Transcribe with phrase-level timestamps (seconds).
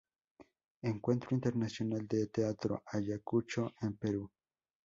[0.81, 4.27] Encuentro Internacional de teatro Ayacucho, en Perú.